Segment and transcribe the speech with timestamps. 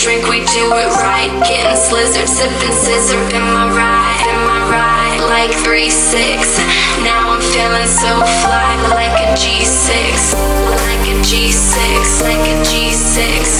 [0.00, 1.28] drink, we do it right.
[1.44, 4.20] Getting slizzard, sipping sizzurp, am I right?
[4.32, 5.20] Am I right?
[5.28, 6.58] Like 3 6.
[7.04, 10.32] Now I'm feeling so fly, like a G6.
[10.72, 13.59] Like a G6, like a G6.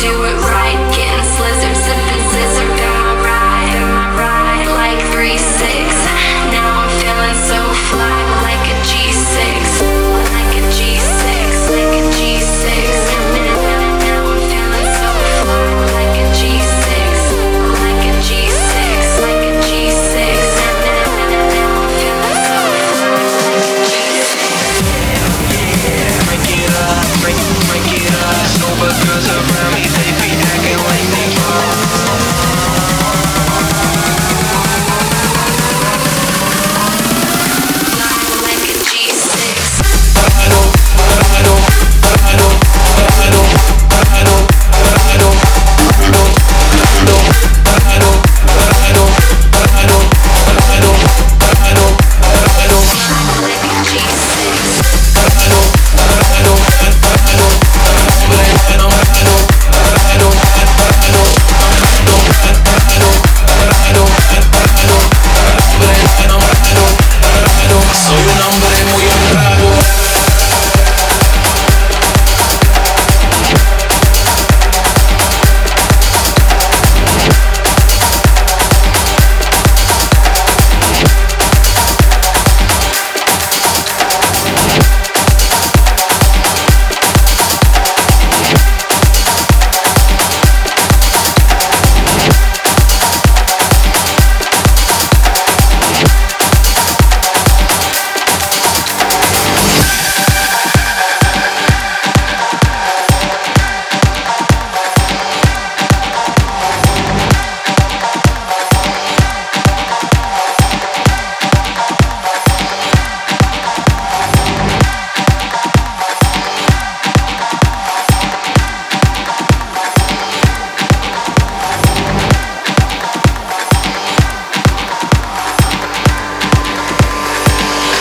[0.00, 0.87] do it right.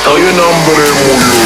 [0.08, 1.37] Soy un number.